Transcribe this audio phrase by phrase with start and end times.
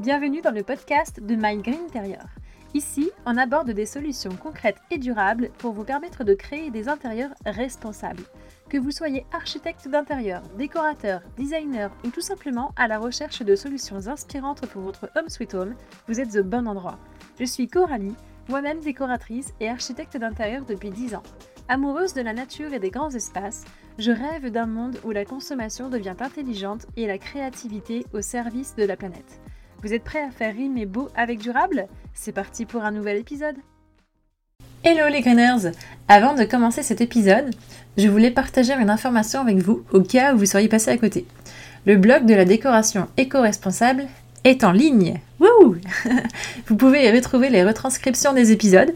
[0.00, 2.24] bienvenue dans le podcast de My Green Interior.
[2.72, 7.34] Ici, on aborde des solutions concrètes et durables pour vous permettre de créer des intérieurs
[7.44, 8.22] responsables.
[8.70, 14.08] Que vous soyez architecte d'intérieur, décorateur, designer ou tout simplement à la recherche de solutions
[14.08, 15.74] inspirantes pour votre home sweet home,
[16.08, 16.98] vous êtes au bon endroit.
[17.38, 18.16] Je suis Coralie,
[18.48, 21.22] moi-même décoratrice et architecte d'intérieur depuis 10 ans.
[21.68, 23.64] Amoureuse de la nature et des grands espaces,
[23.98, 28.84] je rêve d'un monde où la consommation devient intelligente et la créativité au service de
[28.84, 29.42] la planète.
[29.82, 31.86] Vous êtes prêts à faire rimer beau avec durable?
[32.12, 33.56] C'est parti pour un nouvel épisode
[34.84, 35.72] Hello les greeners
[36.06, 37.54] Avant de commencer cet épisode,
[37.96, 41.24] je voulais partager une information avec vous au cas où vous seriez passé à côté.
[41.86, 44.06] Le blog de la décoration éco-responsable
[44.44, 45.18] est en ligne.
[45.38, 45.76] Wouh
[46.66, 48.92] Vous pouvez y retrouver les retranscriptions des épisodes,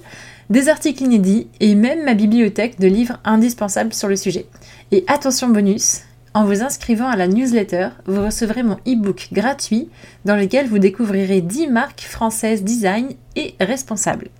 [0.50, 4.44] des articles inédits et même ma bibliothèque de livres indispensables sur le sujet.
[4.92, 6.02] Et attention bonus,
[6.34, 9.88] en vous inscrivant à la newsletter, vous recevrez mon e-book gratuit
[10.24, 14.30] dans lequel vous découvrirez 10 marques françaises design et responsables.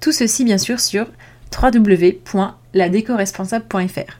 [0.00, 1.06] Tout ceci bien sûr sur
[1.62, 4.18] www.ladécoresponsable.fr.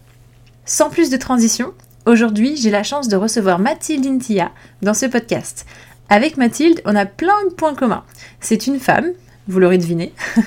[0.67, 1.72] Sans plus de transition,
[2.05, 4.52] aujourd'hui j'ai la chance de recevoir Mathilde Intia
[4.83, 5.64] dans ce podcast.
[6.11, 8.05] Avec Mathilde, on a plein de points communs.
[8.41, 9.12] C'est une femme,
[9.48, 10.12] vous l'aurez deviné.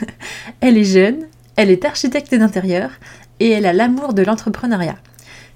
[0.61, 2.91] elle est jeune, elle est architecte d'intérieur
[3.39, 4.97] et elle a l'amour de l'entrepreneuriat.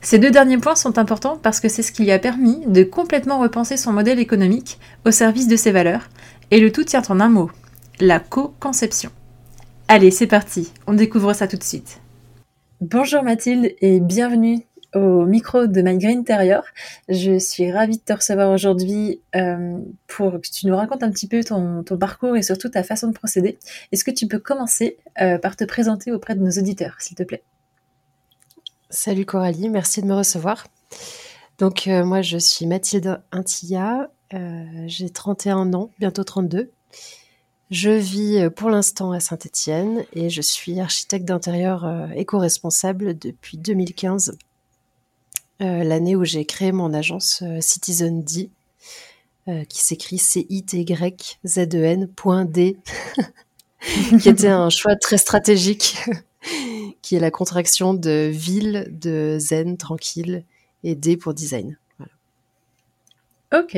[0.03, 2.83] Ces deux derniers points sont importants parce que c'est ce qui lui a permis de
[2.83, 6.09] complètement repenser son modèle économique au service de ses valeurs,
[6.49, 7.51] et le tout tient en un mot,
[7.99, 9.11] la co-conception.
[9.87, 12.01] Allez, c'est parti, on découvre ça tout de suite.
[12.81, 16.23] Bonjour Mathilde et bienvenue au micro de My Green.
[17.07, 21.27] Je suis ravie de te recevoir aujourd'hui euh, pour que tu nous racontes un petit
[21.27, 23.59] peu ton, parcours et surtout ta façon de procéder.
[23.91, 27.23] Est-ce que tu peux commencer euh, par te présenter auprès de nos auditeurs, s'il te
[27.23, 27.43] plaît?
[28.91, 30.67] Salut Coralie, merci de me recevoir.
[31.57, 34.11] Donc euh, moi je suis Mathilde Intilla,
[34.85, 36.69] j'ai 31 ans, bientôt 32.
[37.71, 44.37] Je vis pour l'instant à Saint-Étienne et je suis architecte d'intérieur éco-responsable depuis 2015
[45.61, 48.49] euh, l'année où j'ai créé mon agence euh, Citizen D,
[49.47, 50.77] euh, qui s'écrit C-I-T-Y-Z-E-N.D,
[54.21, 55.97] qui était un choix très stratégique,
[57.01, 60.43] qui est la contraction de ville, de zen, tranquille,
[60.83, 61.77] et D pour design.
[63.53, 63.77] Ok,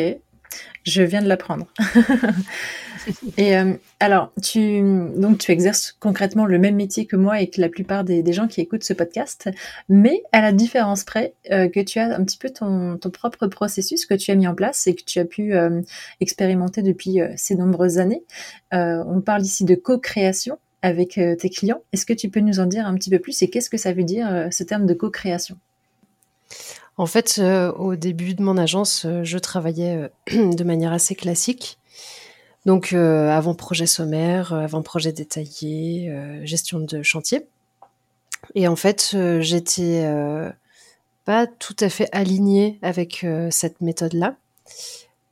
[0.83, 1.67] je viens de l'apprendre.
[3.37, 4.81] et euh, alors, tu,
[5.15, 8.47] donc, tu exerces concrètement le même métier que moi et que la plupart des, gens
[8.47, 9.49] qui écoutent ce podcast,
[9.89, 14.05] mais à la différence près euh, que tu as un petit peu ton, propre processus
[14.05, 15.81] que tu as mis en place et que tu as pu euh,
[16.19, 18.23] expérimenter depuis ces nombreuses années.
[18.71, 21.81] on parle ici de co-création avec tes clients.
[21.91, 23.93] Est-ce que tu peux nous en dire un petit peu plus et qu'est-ce que ça
[23.93, 25.57] veut dire ce terme de co-création?
[26.97, 27.41] En fait,
[27.77, 31.79] au début de mon agence, je travaillais de manière assez classique.
[32.65, 37.45] Donc euh, avant-projet sommaire, euh, avant-projet détaillé, euh, gestion de chantier.
[38.55, 40.05] Et en fait, j'étais
[41.23, 44.35] pas tout à fait alignée avec cette méthode-là.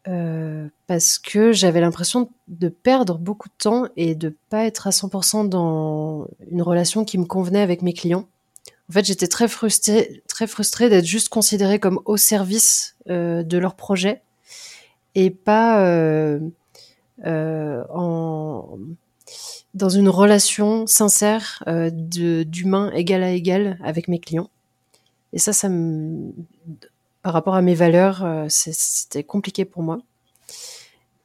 [0.04, 5.48] Parce que j'avais l'impression de perdre beaucoup de temps et de pas être à 100%
[5.48, 8.28] dans une relation qui me convenait avec mes clients.
[8.90, 13.76] En fait, j'étais très frustrée, très frustrée d'être juste considérée comme au service de leur
[13.76, 14.22] projet
[15.16, 15.86] et pas
[17.26, 18.80] euh, en,
[19.74, 24.50] dans une relation sincère euh, d'humain égal à égal avec mes clients.
[25.34, 26.34] Et ça, ça me,
[27.22, 30.00] par rapport à mes valeurs, euh, c'était compliqué pour moi.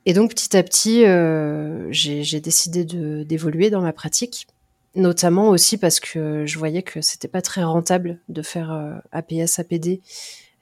[0.04, 2.84] Et donc petit à petit, euh, j'ai décidé
[3.24, 4.46] d'évoluer dans ma pratique,
[4.94, 9.58] notamment aussi parce que je voyais que c'était pas très rentable de faire euh, APS,
[9.58, 10.00] APD,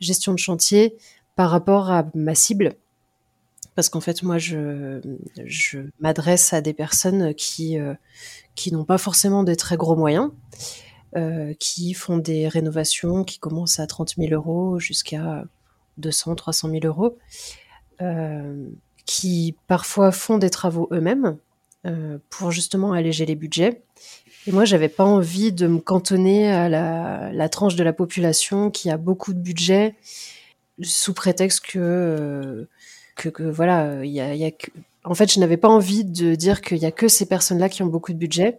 [0.01, 0.97] gestion de chantier
[1.37, 2.75] par rapport à ma cible
[3.75, 5.01] parce qu'en fait moi je,
[5.99, 7.77] m'adresse à des personnes qui
[8.55, 10.31] qui n'ont pas forcément des très gros moyens,
[11.17, 15.45] euh, qui font des rénovations qui commencent à 30 000 euros jusqu'à
[15.99, 17.19] 200, 300 000 euros,
[18.03, 18.69] euh,
[19.07, 21.37] qui parfois font des travaux eux-mêmes
[21.87, 23.83] euh, pour justement alléger les budgets.
[24.47, 28.91] Et moi, j'avais pas envie de me cantonner à la, tranche de la population qui
[28.91, 29.95] a beaucoup de budget
[30.83, 32.67] sous prétexte que
[33.17, 34.51] que, voilà, il y a,
[35.05, 37.83] en fait, je n'avais pas envie de dire qu'il y a que ces personnes-là qui
[37.83, 38.59] ont beaucoup de budget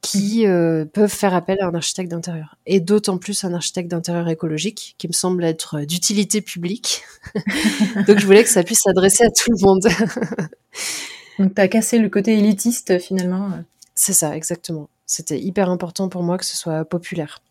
[0.00, 2.56] qui euh, peuvent faire appel à un architecte d'intérieur.
[2.66, 7.02] Et d'autant plus un architecte d'intérieur écologique, qui me semble être d'utilité publique.
[8.06, 9.82] Donc je voulais que ça puisse s'adresser à tout le monde.
[11.38, 13.50] Donc tu as cassé le côté élitiste finalement.
[13.94, 14.88] C'est ça, exactement.
[15.06, 17.42] C'était hyper important pour moi que ce soit populaire.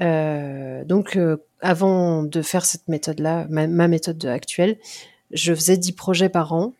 [0.00, 4.78] Euh, donc euh, avant de faire cette méthode-là, ma, ma méthode actuelle,
[5.30, 6.74] je faisais 10 projets par an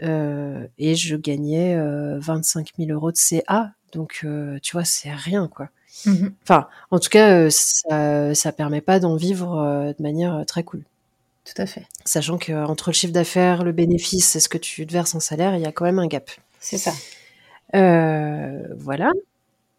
[0.00, 1.76] et je gagnais
[2.20, 3.72] 25 000 euros de CA.
[3.92, 4.26] Donc,
[4.62, 5.68] tu vois, c'est rien, quoi.
[6.06, 10.82] Mmh enfin, en tout cas, ça, ça permet pas d'en vivre de manière très cool.
[11.44, 11.86] Tout à fait.
[12.04, 15.56] Sachant qu'entre le chiffre d'affaires, le bénéfice et ce que tu te verses en salaire,
[15.56, 16.30] il y a quand même un gap.
[16.60, 16.92] C'est ça.
[17.72, 19.12] voilà.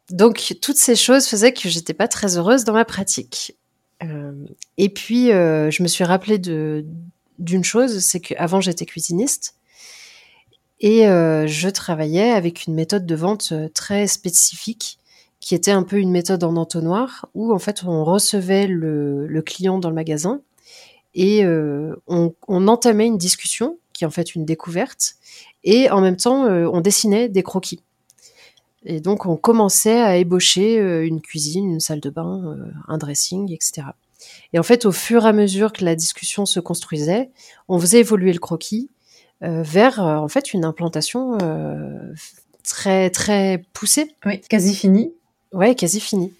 [0.09, 3.55] Donc toutes ces choses faisaient que j'étais pas très heureuse dans ma pratique.
[4.03, 4.33] Euh,
[4.77, 6.85] et puis euh, je me suis rappelé de
[7.37, 9.55] d'une chose, c'est qu'avant j'étais cuisiniste
[10.79, 14.99] et euh, je travaillais avec une méthode de vente très spécifique
[15.39, 19.41] qui était un peu une méthode en entonnoir où en fait on recevait le, le
[19.41, 20.41] client dans le magasin
[21.15, 25.15] et on, on, entamait une discussion qui est en fait une découverte
[25.63, 27.81] et en même temps on dessinait des croquis.
[28.85, 32.97] Et donc, on commençait à ébaucher euh, une cuisine, une salle de bain, euh, un
[32.97, 33.87] dressing, etc.
[34.53, 37.29] Et en fait, au fur et à mesure que la discussion se construisait,
[37.67, 38.98] on faisait évoluer le croquis euh,
[39.41, 41.37] vers, en fait, une implantation
[42.63, 44.13] très, très poussée.
[44.25, 45.13] Oui, quasi finie.
[45.53, 46.33] Ouais, quasi finie.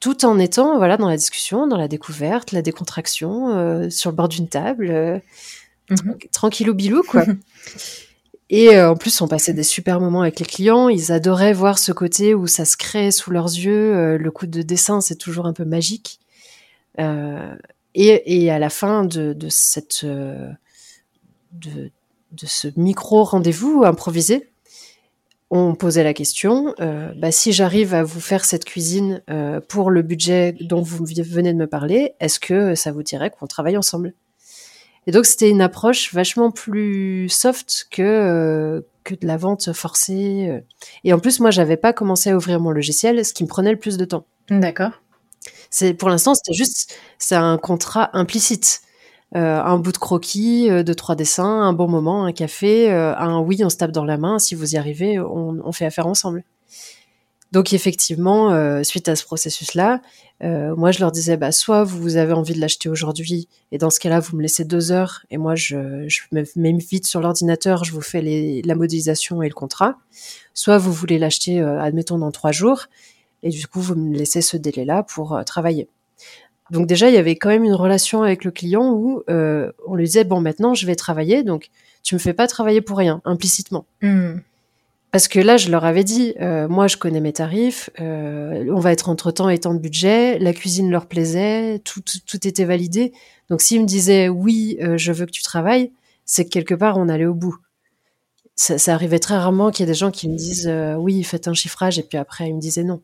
[0.00, 4.28] Tout en étant, voilà, dans la discussion, dans la découverte, la décontraction, sur le bord
[4.28, 5.22] d'une table,
[5.90, 6.18] mhm.
[6.32, 7.24] tranquillou bilou, quoi.
[8.50, 10.88] Et euh, en plus, on passait des super moments avec les clients.
[10.88, 13.94] Ils adoraient voir ce côté où ça se crée sous leurs yeux.
[13.94, 16.20] Euh, le coup de dessin, c'est toujours un peu magique.
[17.00, 17.54] Euh,
[17.94, 20.50] et, et, à la fin de, de cette euh,
[21.52, 21.90] de,
[22.34, 24.50] de, ce micro rendez-vous improvisé,
[25.50, 29.22] on posait la question bah, si j'arrive à vous faire cette cuisine
[29.68, 33.46] pour le budget dont vous venez de me parler, est-ce que ça vous dirait qu'on
[33.46, 34.14] travaille ensemble?
[35.06, 40.48] Et donc c'était une approche vachement plus soft que euh, que de la vente forcée.
[40.48, 40.60] Euh.
[41.04, 43.70] Et en plus, moi, j'avais pas commencé à ouvrir mon logiciel, ce qui me prenait
[43.70, 44.26] le plus de temps.
[44.48, 44.92] D'accord.
[45.68, 48.80] C'est pour l'instant, c'était juste, c'est un contrat implicite.
[49.36, 53.40] Euh, un bout de croquis, euh, de trois dessins, un bon moment, un café, un
[53.40, 54.38] oui, on se tape dans la main.
[54.38, 56.44] Si vous y arrivez, on, fait affaire ensemble.
[57.54, 60.02] Donc effectivement, euh, suite à ce processus-là,
[60.42, 63.90] euh, moi je leur disais, bah, soit vous avez envie de l'acheter aujourd'hui, et dans
[63.90, 65.76] ce cas-là, vous me laissez deux heures, et moi je,
[66.32, 68.20] me mets vite sur l'ordinateur, je vous fais
[68.64, 69.98] la modélisation et le contrat.
[70.52, 72.86] Soit vous voulez l'acheter, euh, admettons, dans trois jours,
[73.44, 75.88] et du coup vous me laissez ce délai-là pour travailler.
[76.74, 80.04] Donc déjà, il y avait quand même une relation avec le client où on lui
[80.04, 81.70] disait, bon maintenant je vais travailler, donc
[82.02, 83.86] tu me fais pas travailler pour rien, implicitement.
[84.02, 84.34] Mmh.
[85.14, 88.80] Parce que là, je leur avais dit, euh, moi, je connais mes tarifs, euh, on
[88.80, 92.64] va être entre temps et temps de budget, la cuisine leur plaisait, tout, tout, était
[92.64, 93.12] validé.
[93.48, 95.92] Donc, s'ils me disaient, oui, euh, je veux que tu travailles,
[96.24, 97.56] c'est que quelque part, on allait au bout.
[98.56, 100.68] Ça, ça arrivait très rarement qu'il y ait des gens qui me disent,
[100.98, 103.00] oui, faites un chiffrage, et puis après, ils me disaient non.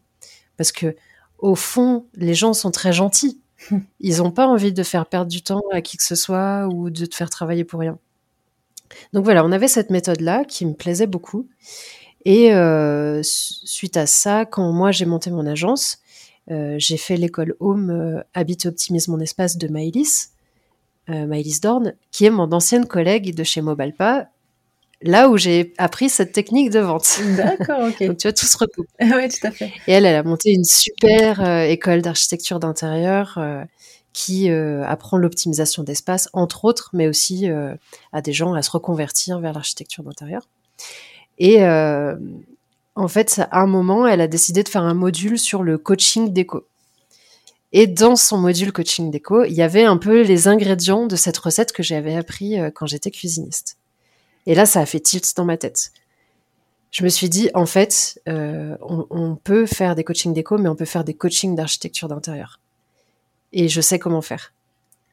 [0.56, 0.96] Parce que,
[1.38, 3.39] au fond, les gens sont très gentils.
[4.00, 6.90] Ils n'ont pas envie de faire perdre du temps à qui que ce soit ou
[6.90, 7.98] de te faire travailler pour rien.
[9.12, 11.46] Donc voilà, on avait cette méthode-là qui me plaisait beaucoup.
[12.24, 15.98] Et euh, suite à ça, quand moi j'ai monté mon agence,
[16.50, 20.30] euh, j'ai fait l'école Home euh, Habite Optimise mon espace de Maïlis,
[21.08, 24.28] euh, Maïlis Dorn, qui est mon ancienne collègue de chez Mobalpa,
[25.02, 27.20] là où j'ai appris cette technique de vente.
[27.36, 28.02] D'accord, ok.
[28.06, 28.88] Donc tu vois, tout se recoupe.
[29.00, 29.72] oui, tout à fait.
[29.86, 33.64] Et elle, elle a monté une super euh, école d'architecture d'intérieur euh,
[34.12, 37.48] qui apprend l'optimisation d'espace, entre autres, mais aussi
[38.12, 40.42] à des gens à se reconvertir vers l'architecture d'intérieur.
[41.40, 42.14] Et euh,
[42.94, 46.32] en fait, à un moment, elle a décidé de faire un module sur le coaching
[46.32, 46.66] déco.
[47.72, 51.38] Et dans son module coaching déco, il y avait un peu les ingrédients de cette
[51.38, 53.78] recette que j'avais appris euh, quand j'étais cuisiniste.
[54.46, 55.92] Et là, ça a fait tilt dans ma tête.
[56.90, 60.68] Je me suis dit, en fait, euh, on, on, peut faire des coachings déco, mais
[60.68, 62.58] on peut faire des coachings d'architecture d'intérieur.
[63.52, 64.52] Et je sais comment faire.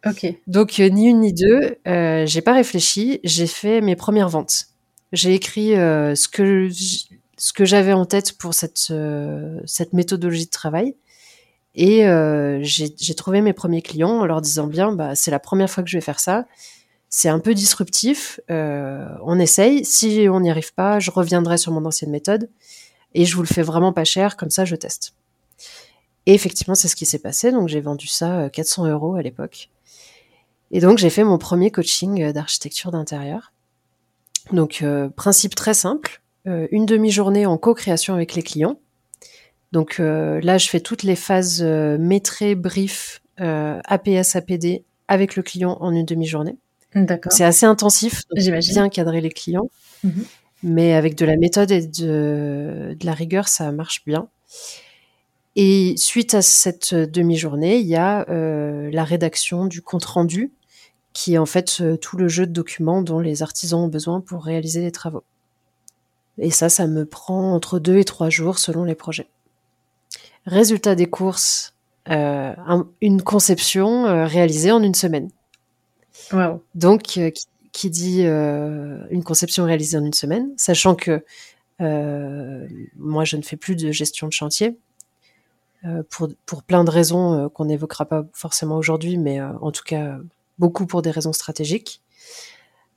[0.05, 0.25] Ok.
[0.47, 4.67] Donc, euh, ni une ni deux, euh, j'ai pas réfléchi, j'ai fait mes premières ventes.
[5.13, 6.69] J'ai écrit euh, ce que
[7.37, 8.91] ce que j'avais en tête pour cette
[9.65, 10.95] cette méthodologie de travail
[11.75, 12.03] et
[12.63, 15.89] j'ai trouvé mes premiers clients en leur disant bien bah c'est la première fois que
[15.89, 16.45] je vais faire ça
[17.09, 19.85] c'est un peu disruptif on essaye.
[19.85, 22.49] Si on n'y arrive pas je reviendrai sur mon ancienne méthode
[23.13, 25.13] et je vous le fais vraiment pas cher comme ça je teste.
[26.25, 27.51] Et effectivement c'est ce qui s'est passé.
[27.51, 29.69] Donc j'ai vendu ça 400 euros à l'époque.
[30.71, 33.51] Et donc j'ai fait mon premier coaching d'architecture d'intérieur.
[34.51, 38.79] Donc, euh, principe très simple, euh, une demi-journée en co-création avec les clients.
[39.71, 45.77] Donc euh, là, je fais toutes les phases maîtrées, brief, APS, APD avec le client
[45.79, 46.57] en une demi-journée.
[47.05, 47.31] D'accord.
[47.31, 48.73] C'est assez intensif, J'imagine.
[48.73, 49.69] bien cadrer les clients.
[50.03, 50.25] Mhm.
[50.63, 54.27] Mais avec de la méthode et de, de, la rigueur, ça marche bien.
[55.55, 60.51] Et suite à cette demi-journée, il y a la rédaction du compte rendu
[61.13, 64.43] qui est en fait tout le jeu de documents dont les artisans ont besoin pour
[64.43, 65.23] réaliser les travaux.
[66.37, 69.27] Et ça, ça me prend entre deux et trois jours selon les projets.
[70.45, 71.73] Résultat des courses,
[72.09, 72.53] euh,
[73.01, 75.29] une conception euh, réalisée en une semaine.
[76.31, 76.63] Wow.
[76.75, 77.31] Donc, euh,
[77.71, 81.23] qui, dit une conception réalisée en une semaine, sachant que
[81.79, 84.77] moi, je ne fais plus de gestion de chantier.
[86.09, 90.17] pour, pour plein de raisons qu'on n'évoquera pas forcément aujourd'hui, mais en tout cas
[90.57, 92.01] beaucoup pour des raisons stratégiques.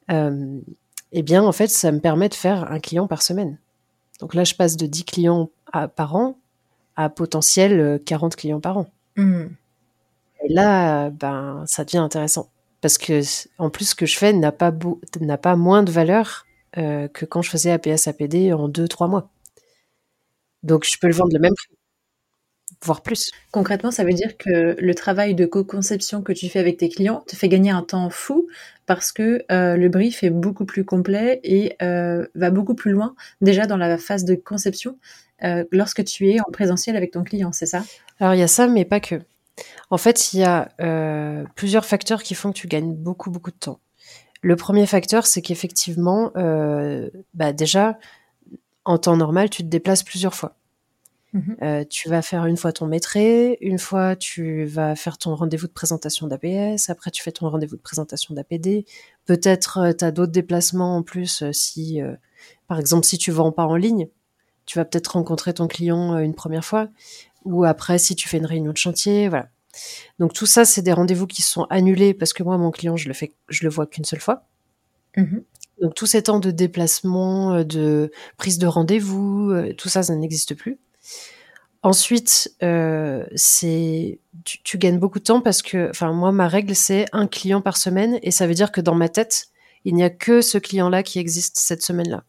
[0.09, 3.59] eh bien, en fait, ça me permet de faire un client par semaine.
[4.21, 5.51] Donc là, je passe de 10 clients
[5.95, 6.39] par an
[6.97, 8.87] à potentiel 40 clients par an.
[9.17, 9.47] Mmh.
[10.45, 12.49] Et là, ben, ça devient intéressant.
[12.81, 13.21] Parce que,
[13.59, 14.73] en plus, ce que je fais n'a pas,
[15.21, 16.47] n'a pas moins de valeur
[16.79, 19.31] euh, que quand je faisais APS APD en 2-3 mois.
[20.63, 21.77] Donc, je peux le vendre le même prix,
[22.83, 23.31] voire plus.
[23.51, 27.23] Concrètement, ça veut dire que le travail de co-conception que tu fais avec tes clients
[27.27, 28.47] te fait gagner un temps fou
[28.87, 33.15] parce que euh, le brief est beaucoup plus complet et euh, va beaucoup plus loin
[33.41, 34.99] déjà dans la phase de conception
[35.73, 37.83] lorsque tu es en présentiel avec ton client, c'est ça?
[38.19, 39.23] Alors il y a ça, mais pas que.
[39.91, 43.51] En fait, il y a euh, plusieurs facteurs qui font que tu gagnes beaucoup, beaucoup
[43.51, 43.81] de temps.
[44.43, 47.99] Le premier facteur, c'est qu'effectivement, euh, bah déjà,
[48.85, 50.57] en temps normal, tu te déplaces plusieurs fois.
[51.33, 51.57] Mhm.
[51.63, 55.69] Euh, tu vas faire une fois ton maîtrise, une fois tu vas faire ton rendez-vous
[55.69, 58.85] de présentation d'APS, après tu fais ton rendez-vous de présentation d'APD.
[59.27, 62.01] Peut-être tu as d'autres déplacements en plus si,
[62.67, 64.09] par exemple, si tu vends pas en ligne,
[64.67, 66.89] tu vas peut-être rencontrer ton client une première fois
[67.45, 69.49] ou après si tu fais une réunion de chantier, voilà.
[70.19, 73.09] Donc tout ça, c'est des rendez-vous qui sont annulés parce que moi, mon client, je
[73.09, 74.45] le fais, je le vois qu'une seule fois.
[75.17, 75.45] Mhm.
[75.81, 80.15] Donc tous ces temps de déplacement, euh, de prise de rendez-vous, euh, tout ça, ça
[80.15, 80.79] n'existe plus.
[81.83, 86.75] Ensuite, euh, c'est tu, tu, gagnes beaucoup de temps parce que, enfin moi, ma règle
[86.75, 89.47] c'est un client par semaine et ça veut dire que dans ma tête,
[89.87, 92.25] il n'y a que ce client-là qui existe cette semaine-là.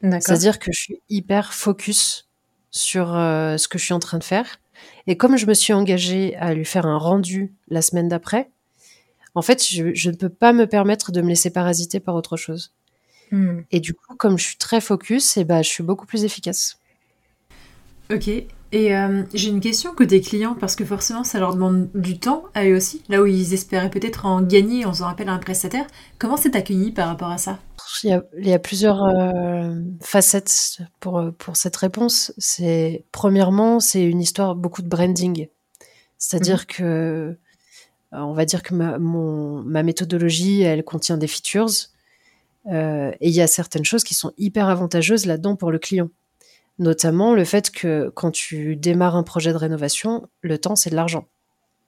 [0.00, 2.27] C'est-à-dire que je suis hyper focus
[2.78, 4.60] sur euh, ce que je suis en train de faire.
[5.06, 8.50] Et comme je me suis engagée à lui faire un rendu la semaine d'après,
[9.34, 12.72] en fait, je, ne peux pas me permettre de me laisser parasiter par autre chose.
[13.30, 13.60] Hmm.
[13.70, 16.24] Et du coup, comme je suis très focus, et eh ben, je suis beaucoup plus
[16.24, 16.78] efficace.
[18.10, 18.30] Ok.
[18.70, 22.44] Et euh, j'ai une question côté client, parce que forcément, ça leur demande du temps
[22.54, 25.38] à eux aussi, là où ils espéraient peut-être en gagner en faisant appel à un
[25.38, 25.86] prestataire.
[26.18, 27.58] Comment c'est accueilli par rapport à ça?
[28.04, 32.32] Il y, a, plusieurs euh, facettes pour, pour cette réponse.
[32.36, 35.48] C'est premièrement, c'est une histoire beaucoup de branding.
[36.18, 36.66] C'est-à-dire mhm.
[36.66, 37.38] que
[38.14, 41.68] euh, on va dire que ma, mon, ma méthodologie, elle contient des features
[42.66, 46.08] euh, et il y a certaines choses qui sont hyper avantageuses là-dedans pour le client.
[46.78, 50.96] Notamment le fait que quand tu démarres un projet de rénovation, le temps c'est de
[50.96, 51.26] l'argent.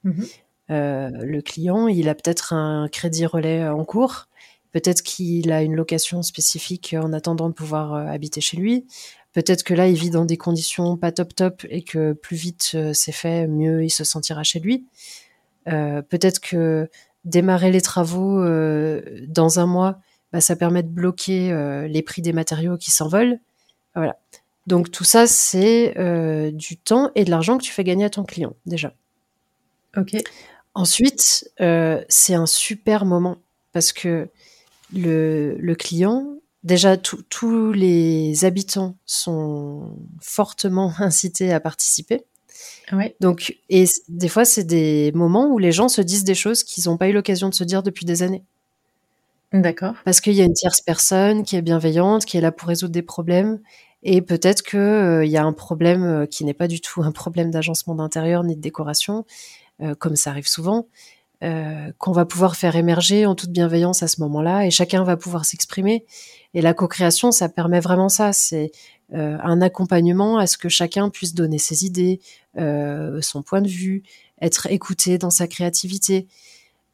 [0.02, 0.26] Mhm.
[0.70, 4.28] le client, il a peut-être un crédit relais en cours
[4.72, 8.86] Peut-être qu'il a une location spécifique en attendant de pouvoir euh, habiter chez lui.
[9.32, 12.72] Peut-être que là, il vit dans des conditions pas top top et que plus vite
[12.74, 14.86] euh, c'est fait, mieux il se sentira chez lui.
[15.68, 16.88] Euh, peut-être que
[17.24, 18.42] démarrer les travaux
[19.28, 19.98] dans un mois,
[20.32, 21.52] bah, ça permet de bloquer
[21.86, 23.38] les prix des matériaux qui s'envolent.
[23.94, 24.16] Voilà.
[24.66, 25.94] Donc tout ça, c'est
[26.52, 28.92] du temps et de l'argent que tu fais gagner à ton client déjà.
[29.96, 30.16] Ok.
[30.74, 33.38] Ensuite, c'est un super moment
[33.72, 34.28] parce que
[34.94, 36.26] le, client,
[36.64, 42.24] déjà tous les habitants sont fortement incités à participer.
[43.20, 46.84] Donc, et des fois, c'est des moments où les gens se disent des choses qu'ils
[46.86, 48.42] n'ont pas eu l'occasion de se dire depuis des années.
[49.52, 49.94] D'accord.
[50.04, 52.92] Parce qu'il y a une tierce personne qui est bienveillante, qui est là pour résoudre
[52.92, 53.60] des problèmes.
[54.02, 57.12] Et peut-être qu'il euh, y a un problème euh, qui n'est pas du tout un
[57.12, 59.26] problème d'agencement d'intérieur ni de décoration,
[59.82, 60.86] euh, comme ça arrive souvent,
[61.96, 65.46] qu'on va pouvoir faire émerger en toute bienveillance à ce moment-là, et chacun va pouvoir
[65.46, 66.04] s'exprimer.
[66.52, 68.34] Et la co-création, ça permet vraiment ça.
[68.34, 68.72] C'est
[69.14, 72.20] un accompagnement à ce que chacun puisse donner ses idées,
[72.58, 74.02] son point de vue,
[74.42, 76.26] être écouté dans sa créativité.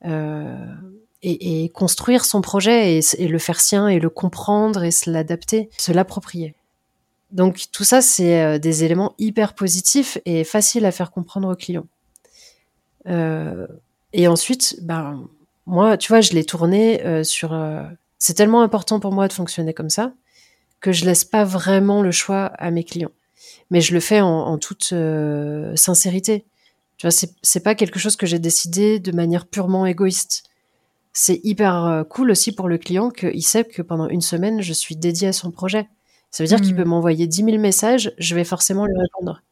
[0.04, 5.70] Et, construire son projet et, et, le faire sien et le comprendre et se l'adapter,
[5.76, 6.54] se l'approprier.
[7.30, 11.87] Donc tout ça, c'est des éléments hyper positifs et faciles à faire comprendre aux clients.
[13.09, 13.66] Euh,
[14.12, 15.28] et ensuite, ben,
[15.66, 17.52] moi, tu vois, je l'ai tourné euh, sur.
[17.52, 17.83] Euh,
[18.18, 20.12] c'est tellement important pour moi de fonctionner comme ça
[20.80, 23.11] que je laisse pas vraiment le choix à mes clients.
[23.71, 26.45] Mais je le fais en, toute euh, sincérité.
[26.97, 30.45] Tu vois, c'est pas quelque chose que j'ai décidé de manière purement égoïste.
[31.12, 34.97] C'est hyper cool aussi pour le client qu'il sait que pendant une semaine, je suis
[34.97, 35.88] dédiée à son projet.
[36.37, 36.78] Ça veut dire qu'il hmm.
[36.78, 39.43] peut m'envoyer 10 000 messages, je vais forcément lui répondre.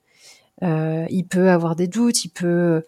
[1.10, 2.84] il peut avoir des doutes, il peut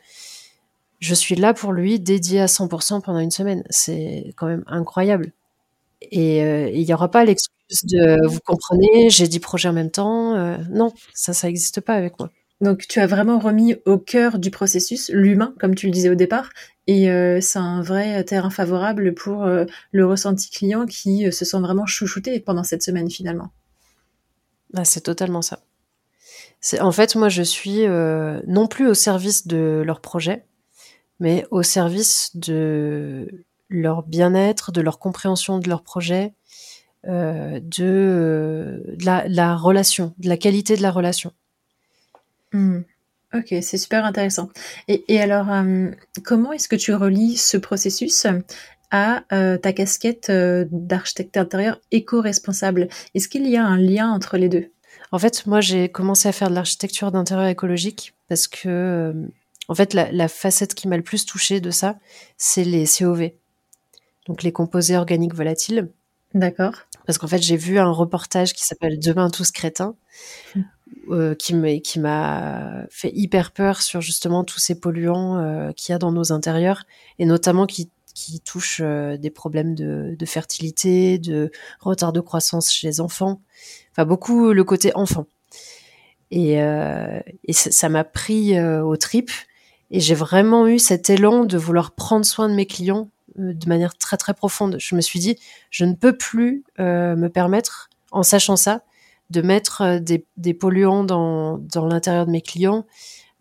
[1.00, 3.64] je suis là pour lui, dédié à 100% pendant une semaine.
[3.70, 5.32] C'est quand même incroyable.
[6.02, 9.90] Et euh, il n'y aura pas l'excuse de vous comprenez, j'ai 10 projets en même
[9.90, 10.34] temps.
[10.34, 12.30] Euh, non, ça, ça n'existe pas avec moi.
[12.60, 16.14] Donc tu as vraiment remis au cœur du processus l'humain, comme tu le disais au
[16.14, 16.48] départ,
[16.86, 21.84] et euh, c'est un vrai terrain favorable pour le ressenti client qui se sent vraiment
[21.84, 23.50] chouchouté pendant cette semaine finalement.
[24.74, 25.60] Ah, c'est totalement ça.
[26.80, 30.44] En fait, moi, je suis non plus au service de leur projet,
[31.20, 36.34] mais au service de leur bien-être, de leur compréhension de leur projet,
[37.08, 41.32] euh, de, la, relation, de la qualité de la relation.
[42.52, 42.80] Hmm.
[43.34, 44.48] Ok, c'est super intéressant.
[44.88, 45.90] Et, alors, euh,
[46.24, 48.26] comment est-ce que tu relis ce processus?
[48.90, 54.48] À euh, ta casquette d'architecte intérieur éco-responsable Est-ce qu'il y a un lien entre les
[54.48, 54.70] deux?
[55.12, 59.14] En fait, moi, j'ai commencé à faire de l'architecture d'intérieur écologique parce que,
[59.68, 61.96] en fait, la, la facette qui m'a le plus touchée de ça,
[62.36, 63.30] c'est les COV
[64.26, 65.88] donc les composés organiques volatiles.
[66.34, 66.74] D'accord.
[67.06, 69.94] Parce qu'en fait, j'ai vu un reportage qui s'appelle Demain tous crétins,
[71.10, 75.98] euh, qui m'a fait hyper peur sur justement tous ces polluants euh, qu'il y a
[75.98, 76.84] dans nos intérieurs,
[77.18, 82.88] et notamment qui, qui touchent euh, des problèmes de, fertilité, de retard de croissance chez
[82.88, 83.42] les enfants,
[83.92, 85.26] enfin beaucoup le côté enfant.
[86.32, 89.30] Et, et ça m'a pris aux tripes,
[89.90, 93.08] et j'ai vraiment eu cet élan de vouloir prendre soin de mes clients
[93.38, 94.76] euh, de manière très très profonde.
[94.78, 95.36] Je me suis dit,
[95.70, 98.82] je ne peux plus euh, me permettre, en sachant ça,
[99.30, 102.86] de mettre euh, des, des polluants dans, dans l'intérieur de mes clients,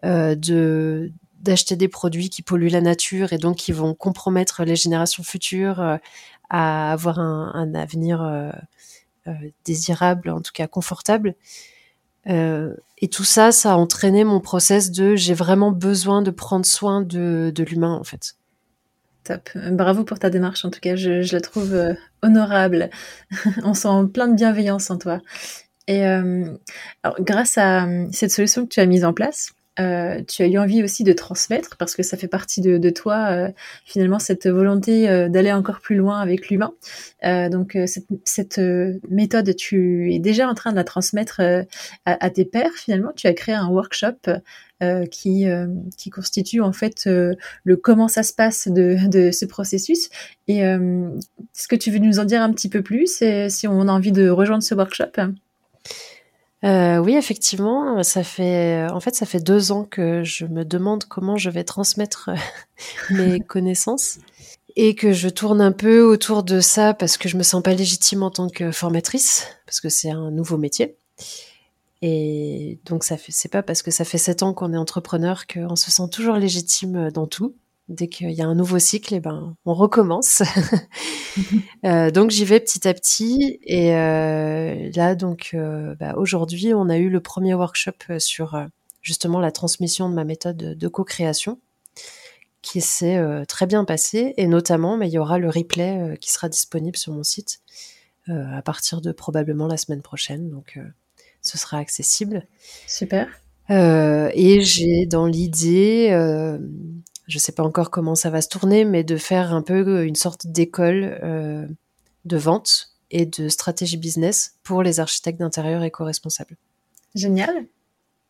[0.03, 1.11] de
[1.45, 5.99] d'acheter des produits qui polluent la nature et donc qui vont compromettre les générations futures
[6.49, 8.51] à avoir un, avenir
[9.63, 11.35] désirable, en tout cas confortable.
[12.27, 17.01] et tout ça, ça a entraîné mon process de j'ai vraiment besoin de prendre soin
[17.01, 18.35] de, de l'humain en fait.
[19.25, 19.49] Top.
[19.55, 22.91] Bravo pour ta démarche, en tout cas, je, la trouve euh, honorable.
[23.63, 25.19] On sent plein de bienveillance en toi.
[25.87, 26.55] Et euh,
[27.19, 30.57] grâce à euh, cette solution que tu as mise en place, euh, tu as eu
[30.57, 33.51] envie aussi de transmettre parce que ça fait partie de, de toi euh,
[33.83, 36.73] finalement cette volonté euh, d'aller encore plus loin avec l'humain.
[37.51, 38.61] donc cette, cette
[39.09, 41.65] méthode, tu es déjà en train de la transmettre à,
[42.05, 43.11] à, tes pairs finalement.
[43.15, 44.17] Tu as créé un workshop
[45.11, 45.45] qui,
[45.97, 50.09] qui constitue en fait le comment ça se passe de, de ce processus.
[50.47, 53.81] Et est-ce que tu veux nous en dire un petit peu plus et si on
[53.87, 55.11] a envie de rejoindre ce workshop?
[56.65, 61.03] Euh, oui, effectivement, ça fait en fait ça fait deux ans que je me demande
[61.05, 62.35] comment je vais transmettre euh,
[63.11, 64.17] mes connaissances
[64.75, 67.73] et que je tourne un peu autour de ça parce que je me sens pas
[67.73, 70.97] légitime en tant que formatrice parce que c'est un nouveau métier.
[72.01, 75.45] Et donc ça fait c'est pas parce que ça fait sept ans qu'on est entrepreneur
[75.47, 77.55] qu'on se sent toujours légitime dans tout
[77.87, 80.41] dès qu'il y a un nouveau cycle, et eh ben, on recommence.
[81.85, 83.59] euh, donc j'y vais petit à petit.
[83.63, 88.59] Et euh, là, donc euh, bah, aujourd'hui, on a eu le premier workshop sur
[89.01, 91.59] justement la transmission de ma méthode de co-création,
[92.61, 94.33] qui s'est très bien passé.
[94.37, 97.61] Et notamment, mais il y aura le replay qui sera disponible sur mon site
[98.27, 100.49] à partir de probablement la semaine prochaine.
[100.49, 100.79] Donc
[101.43, 102.47] ce sera accessible.
[102.87, 103.27] Super.
[103.69, 106.09] et j'ai dans l'idée
[107.27, 110.15] je sais pas encore comment ça va se tourner, mais de faire un peu une
[110.15, 111.67] sorte d'école euh,
[112.25, 116.57] de vente et de stratégie business pour les architectes d'intérieur éco-responsables.
[117.13, 117.67] Génial.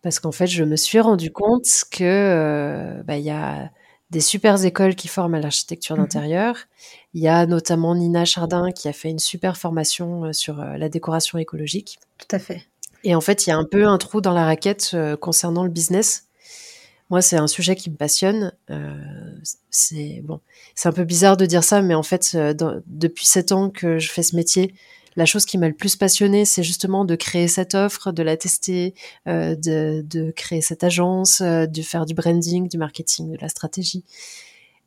[0.01, 3.71] Parce qu'en fait, je me suis rendu compte que euh, bah, il y a
[4.11, 6.03] des super écoles qui forment à l'architecture mhm.
[6.03, 6.55] d'intérieur.
[7.13, 10.89] Il y a notamment Nina Chardin qui a fait une super formation euh, sur la
[10.89, 11.99] décoration écologique.
[12.17, 12.67] Tout à fait.
[13.03, 15.69] Et en fait, il y a un peu un trou dans la raquette concernant le
[15.69, 16.24] business
[17.21, 18.53] c'est un sujet qui me passionne.
[18.69, 18.95] Euh,
[19.69, 20.41] c'est bon,
[20.75, 22.53] c'est un peu bizarre de dire ça, mais en fait, euh,
[22.87, 24.73] depuis sept ans que je fais ce métier,
[25.15, 28.35] la chose qui m'a le plus passionné, c'est justement de créer cette offre, de la
[28.37, 28.93] tester,
[29.27, 34.03] euh, de, créer cette agence, de faire du branding, du marketing, de la stratégie.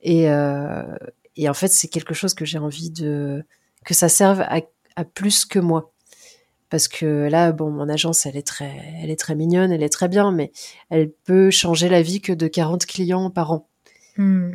[0.02, 3.44] Et, en fait, c'est quelque chose que j'ai envie de
[3.84, 4.44] que ça serve
[4.96, 5.92] à plus que moi
[6.70, 9.88] parce que là, bon, mon agence, elle est très, elle est très mignonne, elle est
[9.88, 10.52] très bien, mais
[10.90, 13.68] elle peut changer la vie que de 40 clients par an.
[14.16, 14.52] Hmm.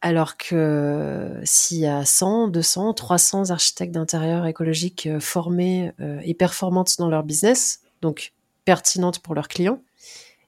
[0.00, 6.34] Alors que s'il y a 100, 200, 300 architectes d'intérieur écologique euh, formés euh, et
[6.34, 8.32] performantes dans leur business, donc
[8.64, 9.80] pertinentes pour leurs clients,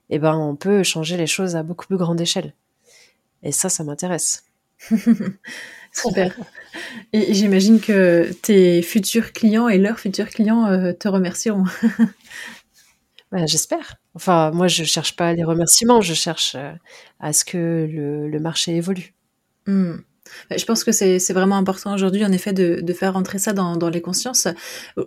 [0.09, 2.53] eh ben, on peut changer les choses à beaucoup plus grande échelle.
[3.43, 4.43] Et ça, ça m'intéresse.
[5.95, 6.35] Super.
[7.13, 11.65] Et j'imagine que tes futurs clients et leurs futurs clients euh, te remercieront.
[13.31, 13.95] Bah, j'espère.
[14.13, 16.55] Enfin, moi, je cherche pas les remerciements, je cherche
[17.19, 19.13] à ce que le, marché évolue.
[20.49, 23.89] Bah, je pense que c'est vraiment important aujourd'hui, en effet, de, faire rentrer ça dans,
[23.89, 24.47] les consciences.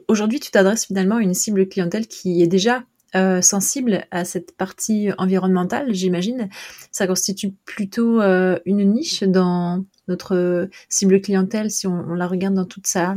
[0.09, 2.83] Aujourd'hui, tu t'adresses finalement à une cible clientèle qui est déjà
[3.15, 6.51] euh, sensible à cette partie environnementale, j'imagine.
[6.93, 12.65] Ça constitue plutôt euh, une niche dans notre cible clientèle si on, la regarde dans
[12.65, 13.15] toute sa,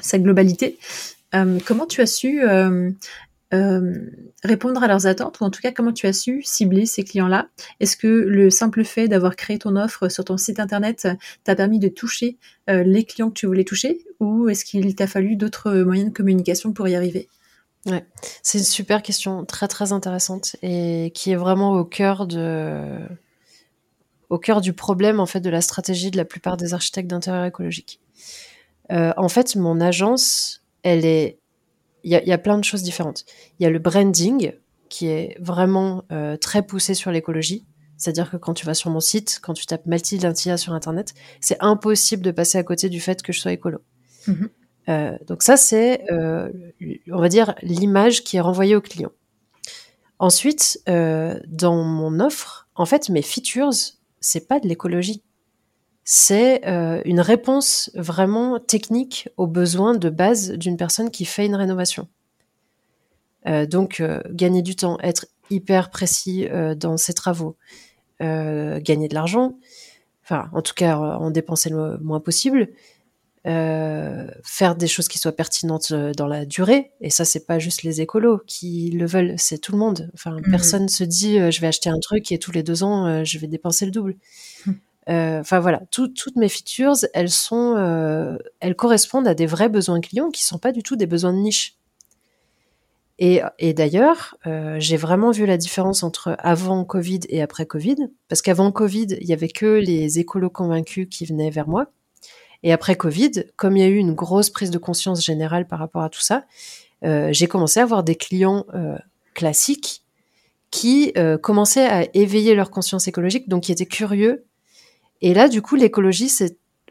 [0.00, 0.78] sa globalité.
[1.34, 2.42] Euh, comment tu as su
[3.54, 3.92] euh,
[4.44, 7.48] répondre à leurs attentes ou en tout cas comment tu as su cibler ces clients-là?
[7.80, 11.08] Est-ce que le simple fait d'avoir créé ton offre sur ton site internet
[11.44, 12.36] t'a permis de toucher
[12.68, 16.14] euh, les clients que tu voulais toucher ou est-ce qu'il t'a fallu d'autres moyens de
[16.14, 17.28] communication pour y arriver?
[17.86, 18.04] Ouais,
[18.42, 22.98] c'est une super question, très très intéressante et qui est vraiment au cœur de
[24.30, 27.44] au cœur du problème en fait de la stratégie de la plupart des architectes d'intérieur
[27.44, 28.00] écologique.
[28.90, 31.38] Euh, en fait, mon agence, elle est
[32.04, 33.24] il y, a, plein de choses différentes.
[33.58, 34.52] Il y a le branding
[34.88, 37.66] qui est vraiment euh, très poussé sur l'écologie.
[37.98, 41.12] C'est-à-dire que quand tu vas sur mon site, quand tu tapes Mathilde Intia sur Internet,
[41.40, 43.80] c'est impossible de passer à côté du fait que je sois écolo.
[44.26, 44.48] Mhm.
[44.88, 49.10] Euh, donc ça, c'est, on va dire, l'image qui est renvoyée au client.
[50.20, 55.22] Ensuite, dans mon offre, en fait, mes features, c'est pas de l'écologie
[56.10, 61.54] c'est euh, une réponse vraiment technique aux besoins de base d'une personne qui fait une
[61.54, 62.08] rénovation.
[63.46, 67.56] Euh, donc, euh, gagner du temps, être hyper précis dans ses travaux,
[68.20, 69.58] gagner de l'argent,
[70.24, 72.68] enfin, en tout cas, en dépenser le moins possible,
[73.44, 76.92] faire des choses qui soient pertinentes dans la durée.
[77.00, 80.10] Et ça, c'est pas juste les écolos qui le veulent, c'est tout le monde.
[80.14, 80.50] Enfin, mmh.
[80.50, 83.46] personne se dit, je vais acheter un truc et tous les deux ans, je vais
[83.46, 84.16] dépenser le double.
[84.66, 84.72] Mmh.
[85.08, 90.00] Euh, enfin voilà, toutes mes features, elles sont, euh, elles correspondent à des vrais besoins
[90.00, 91.76] clients qui sont pas du tout des besoins de niche.
[93.20, 93.42] Et,
[93.74, 97.96] d'ailleurs, euh, j'ai vraiment vu la différence entre avant Covid et après Covid,
[98.28, 101.90] parce qu'avant Covid, il y avait que les écolos convaincus qui venaient vers moi.
[102.62, 105.78] Et après Covid, comme il y a eu une grosse prise de conscience générale par
[105.78, 106.44] rapport à tout ça,
[107.02, 108.66] j'ai commencé à avoir des clients
[109.34, 110.02] classiques
[110.72, 114.44] qui commençaient à éveiller leur conscience écologique, donc qui étaient curieux
[115.20, 116.30] et là, du coup, l'écologie,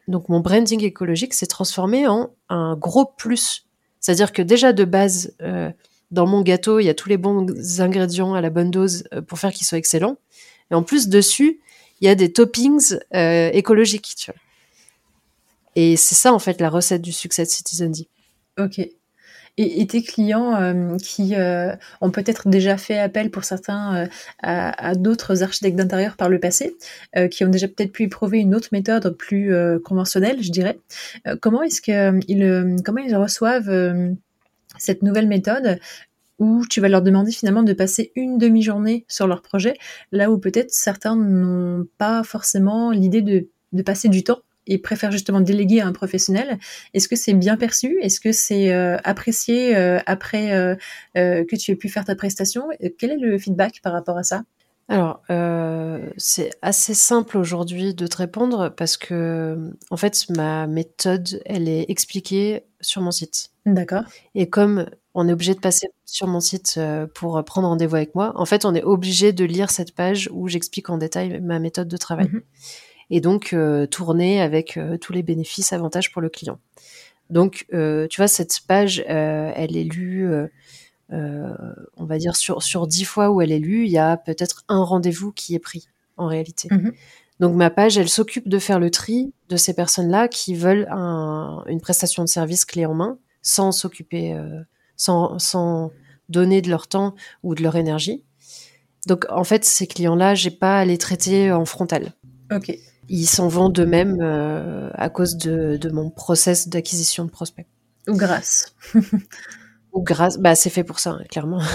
[0.08, 3.66] donc mon branding écologique s'est transformé en un gros plus.
[4.00, 5.72] C'est-à-dire que déjà de base, euh,
[6.12, 7.46] dans mon gâteau, il y a tous les bons
[7.80, 10.18] ingrédients à la bonne dose euh, pour faire qu'il soit excellent.
[10.72, 11.62] Et en plus, dessus,
[12.02, 14.30] il y a des toppings euh, écologiques.
[15.80, 18.08] Et c'est ça, en fait, la recette du succès de Citizen D.
[18.60, 18.82] Ok
[19.60, 24.08] et, tes clients euh, qui euh, ont peut-être déjà fait appel pour certains euh,
[24.44, 26.76] à, d'autres architectes d'intérieur par le passé,
[27.32, 29.52] qui ont déjà peut-être pu éprouver une autre méthode plus
[29.84, 30.78] conventionnelle, je dirais.
[31.42, 34.08] comment est-ce qu'ils comment ils reçoivent
[34.78, 35.80] cette nouvelle méthode
[36.38, 39.74] où tu vas leur demander finalement de passer une demi-journée sur leur projet,
[40.12, 45.12] là où peut-être certains n'ont pas forcément l'idée de, de passer du temps et préfèrent
[45.12, 46.60] justement déléguer à un professionnel.
[46.94, 47.98] Est-ce que c'est bien perçu?
[48.02, 50.76] Est-ce que c'est euh, apprécié euh, après euh,
[51.16, 52.68] que tu aies pu faire ta prestation?
[52.98, 54.44] Quel est le feedback par rapport à ça?
[54.90, 55.22] Alors,
[56.16, 61.86] c'est assez simple aujourd'hui de te répondre parce que, en fait, ma méthode, elle est
[61.90, 63.50] expliquée sur mon site.
[63.66, 64.04] D'accord.
[64.34, 66.80] Et comme on est obligé de passer sur mon site
[67.16, 70.48] pour prendre rendez-vous avec moi, en fait, on est obligé de lire cette page où
[70.48, 72.30] j'explique en détail ma méthode de travail.
[72.32, 72.42] Mhm
[73.10, 76.60] et donc euh, tourner avec euh, tous les bénéfices, avantages pour le client.
[77.30, 80.30] Donc, euh, tu vois, cette page, elle est lue,
[81.10, 84.64] on va dire, sur, sur 10 fois où elle est lue, il y a peut-être
[84.70, 86.70] un rendez-vous qui est pris, en réalité.
[86.72, 86.92] Mmh
[87.40, 91.80] donc, ma page, elle s'occupe de faire le tri de ces personnes-là qui veulent une
[91.80, 94.36] prestation de service clé en main, sans s'occuper,
[94.96, 95.92] sans, sans
[96.30, 98.24] donner de leur temps ou de leur énergie.
[99.06, 102.14] Donc, en fait, ces clients-là, j'ai pas à les traiter en frontal.
[102.52, 102.76] Ok
[103.10, 107.68] ils s'en vont d'eux-mêmes euh, à cause de, mon process d'acquisition de prospects.
[108.08, 108.76] Ou grâce.
[109.94, 111.62] Ou grâce, bah c'est fait pour ça, hein, clairement.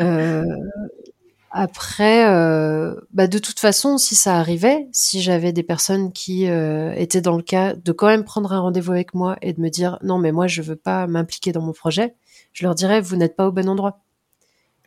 [0.00, 0.42] Euh,
[1.50, 7.20] après, euh, bah de toute façon, si ça arrivait, si j'avais des personnes qui étaient
[7.20, 9.98] dans le cas de quand même prendre un rendez-vous avec moi et de me dire
[10.02, 12.16] non mais moi je veux pas m'impliquer dans mon projet,
[12.52, 14.00] je leur dirais vous n'êtes pas au bon endroit.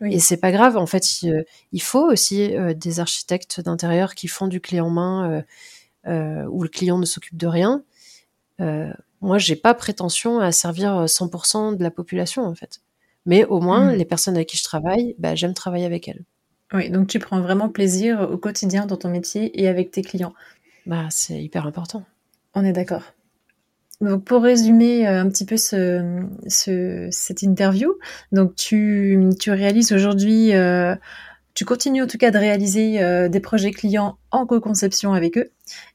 [0.01, 0.77] Et c'est pas grave.
[0.77, 5.31] En fait, il, faut aussi euh, des architectes d'intérieur qui font du clé en main
[5.31, 5.41] euh,
[6.07, 7.83] euh, où le client ne s'occupe de rien.
[9.21, 12.81] moi, j'ai pas prétention à servir 100% de la population, en fait.
[13.25, 13.95] Mais au moins, mmh.
[13.95, 16.23] les personnes avec qui je travaille, bah, j'aime travailler avec elles.
[16.73, 20.33] Oui, donc tu prends vraiment plaisir au quotidien dans ton métier et avec tes clients.
[20.85, 22.03] Bah, c'est hyper important.
[22.53, 23.13] On est d'accord.
[23.99, 26.27] Donc pour résumer euh, un petit peu ce,
[27.09, 27.95] cette interview,
[28.31, 30.95] donc tu, tu réalises aujourd'hui, euh,
[31.55, 35.49] tu continues en tout cas de réaliser euh, des projets clients en co-conception avec eux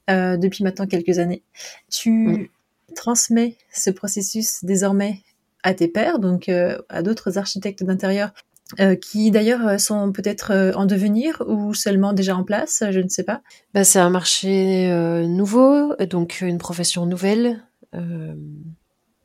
[0.09, 1.43] depuis maintenant quelques années.
[1.89, 2.51] Tu
[2.93, 5.21] transmets ce processus désormais
[5.63, 8.33] à tes pairs, donc à d'autres architectes d'intérieur
[9.01, 13.41] qui d'ailleurs sont peut-être en devenir ou seulement déjà en place, je ne sais pas.
[13.73, 14.89] Bah, c'est un marché
[15.27, 17.63] nouveau, donc une profession nouvelle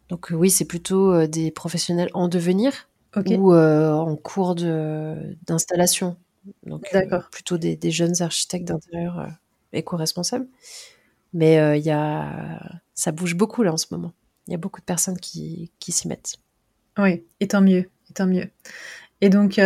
[0.08, 2.88] donc oui, c'est plutôt euh, des professionnels en devenir
[3.26, 6.16] ou euh, en cours d'installation.
[6.64, 6.86] Donc
[7.30, 9.28] plutôt des, jeunes architectes d'intérieur
[9.72, 10.46] éco-responsables.
[11.34, 14.12] Mais il y a, ça bouge beaucoup là en ce moment.
[14.46, 16.36] Il y a beaucoup de personnes qui, qui s'y mettent.
[16.96, 18.48] Oui, et tant mieux, et tant mieux.
[19.20, 19.60] Et donc,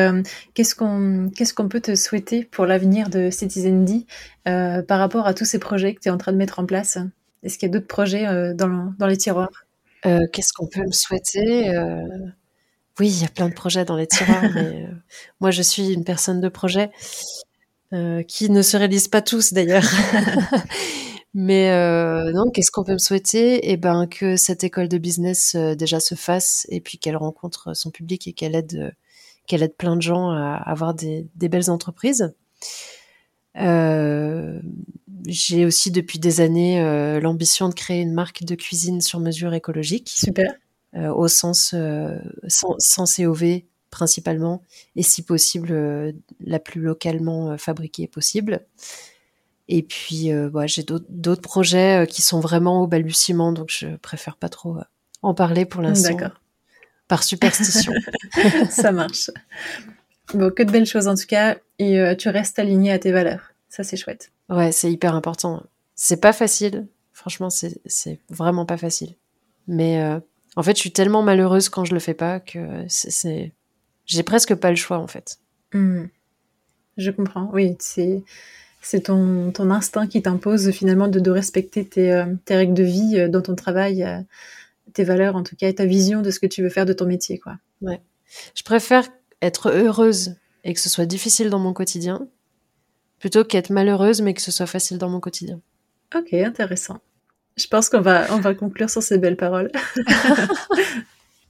[0.55, 4.07] qu'est-ce qu'on qu'est-ce qu'on peut te souhaiter pour l'avenir de Citizen D
[4.45, 6.99] par rapport à tous ces projets que tu es en train de mettre en place?
[7.43, 9.67] Est-ce qu'il y a d'autres projets euh, dans, dans, les tiroirs?
[10.07, 12.07] Euh, Qu'est-ce qu'on peut me souhaiter euh,
[13.01, 14.89] Oui, il y a plein de projets dans les tiroirs, mais
[15.41, 16.91] moi je suis une personne de projet
[18.27, 19.85] qui ne se réalise pas tous d'ailleurs.
[21.35, 21.69] mais
[22.33, 23.71] non, qu'est-ce qu'on peut me souhaiter?
[23.71, 27.91] Eh ben que cette école de business déjà se fasse et puis qu'elle rencontre son
[27.91, 28.95] public et qu'elle aide
[29.47, 32.33] qu'elle aide plein de gens à avoir des, des belles entreprises.
[33.59, 34.61] Euh,
[35.27, 39.55] j'ai aussi depuis des années euh, l'ambition de créer une marque de cuisine sur mesure
[39.55, 40.11] écologique.
[40.15, 40.53] Super.
[40.95, 41.75] Euh, au sens
[42.49, 44.63] sans, sans, COV principalement
[44.95, 48.67] et si possible la plus localement fabriquée possible.
[49.69, 50.31] Et puis
[50.67, 54.77] j'ai d'autres projets qui sont vraiment au balbutiement donc je préfère pas trop
[55.23, 56.11] en parler pour l'instant.
[56.11, 56.41] D'accord.
[57.09, 57.93] Par superstition.
[58.71, 59.31] Ça marche.
[60.35, 63.13] Bon, que de belles choses en tout cas, et euh, tu restes aligné à tes
[63.13, 63.53] valeurs.
[63.69, 64.33] Ça, c'est chouette.
[64.53, 65.63] Ouais, c'est hyper important.
[65.95, 66.87] C'est pas facile.
[67.13, 69.15] Franchement, c'est vraiment pas facile.
[69.67, 70.21] Mais euh,
[70.57, 73.53] en fait, je suis tellement malheureuse quand je le fais pas que c'est.
[74.05, 75.39] J'ai presque pas le choix, en fait.
[75.73, 76.05] Hmm.
[76.99, 77.51] Je comprends.
[77.53, 78.23] Oui, c'est.
[78.85, 82.83] C'est ton, ton instinct qui t'impose finalement de, de respecter tes, euh, tes, règles de
[82.83, 84.05] vie dans ton travail,
[84.93, 86.93] tes valeurs en tout cas, et ta vision de ce que tu veux faire de
[86.93, 87.39] ton métier.
[87.39, 87.59] Quoi.
[87.81, 88.01] Ouais.
[88.57, 89.09] Je préfère
[89.41, 90.35] être heureuse
[90.65, 92.27] et que ce soit difficile dans mon quotidien,
[93.23, 95.61] plutôt qu'être malheureuse mais que ce soit facile dans mon quotidien.
[96.13, 96.99] Ok, intéressant.
[97.57, 99.71] Je pense qu'on va, on va conclure sur ces belles paroles.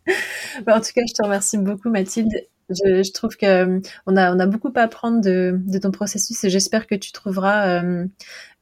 [0.66, 2.32] Bah, en tout cas, je te remercie beaucoup, Mathilde.
[2.68, 5.90] Je, je trouve que euh, on a, on a beaucoup à apprendre de, de ton
[5.90, 8.06] processus et j'espère que tu trouveras euh,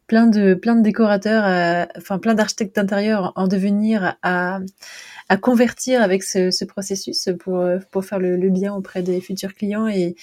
[0.07, 4.61] plein de plein de décorateurs, euh, enfin plein d'architectes d'intérieur en devenir à,
[5.29, 9.55] à convertir avec ce, ce processus pour pour faire le, le, bien auprès des futurs
[9.55, 10.15] clients et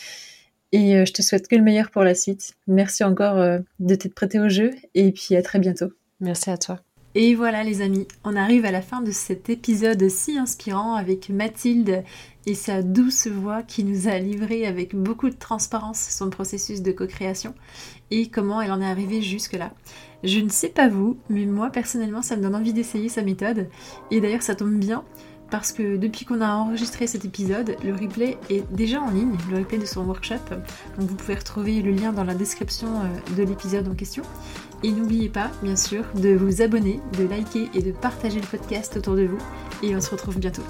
[0.71, 2.53] et euh, je te souhaite que le meilleur pour la suite.
[2.67, 5.89] Merci encore de t'être prêté au jeu et puis à très bientôt.
[6.19, 6.79] Merci à toi.
[7.19, 11.29] Et voilà les amis, on arrive à la fin de cet épisode si inspirant avec
[11.29, 12.03] Mathilde
[12.45, 16.91] et sa douce voix qui nous a livré avec beaucoup de transparence son processus de
[16.91, 17.55] co-création
[18.11, 19.73] et comment elle en est arrivée jusque-là.
[20.23, 23.67] Je ne sais pas vous, mais moi personnellement ça me donne envie d'essayer sa méthode
[24.11, 25.03] et d'ailleurs ça tombe bien
[25.49, 29.59] parce que depuis qu'on a enregistré cet épisode, le replay est déjà en ligne, le
[29.59, 30.35] replay de son workshop.
[30.97, 34.23] Donc vous pouvez retrouver le lien dans la description euh, de l'épisode en question.
[34.83, 38.97] Et n'oubliez pas, bien sûr, de vous abonner, de liker et de partager le podcast
[38.97, 39.39] autour de vous.
[39.81, 40.63] Et on se retrouve bientôt.